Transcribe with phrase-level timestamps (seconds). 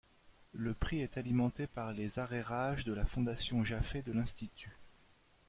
[0.55, 4.75] Le prix est alimenté par les arrérages de la fondation Jaffé de l'Institut.